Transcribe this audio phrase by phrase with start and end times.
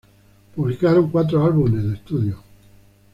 [0.55, 2.39] Publicaron cuatro álbumes de estudio.